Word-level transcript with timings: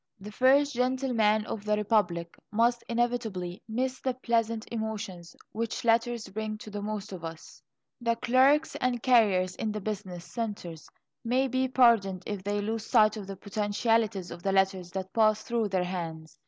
The 0.19 0.31
First 0.31 0.73
Gentleman 0.73 1.45
of 1.45 1.63
the 1.63 1.77
Republic 1.77 2.35
must 2.49 2.83
inevitably 2.89 3.61
miss 3.69 3.99
the 4.01 4.15
pleasant 4.15 4.65
emotions 4.71 5.35
which 5.51 5.85
letters 5.85 6.27
bring 6.27 6.57
to 6.57 6.71
the 6.71 6.81
most 6.81 7.11
of 7.13 7.23
us. 7.23 7.61
The 8.01 8.15
clerks 8.15 8.75
and 8.77 9.03
carriers 9.03 9.55
in 9.57 9.71
the 9.71 9.79
business 9.79 10.25
centres 10.25 10.89
may 11.23 11.47
be 11.47 11.67
pardoned 11.67 12.23
if 12.25 12.43
they 12.43 12.61
lose 12.61 12.87
sight 12.87 13.15
of 13.15 13.27
the 13.27 13.35
potentialities 13.37 14.31
of 14.31 14.41
the 14.41 14.51
letters 14.53 14.89
that 14.93 15.13
pass 15.13 15.43
through 15.43 15.67
their 15.69 15.83
hands. 15.83 16.39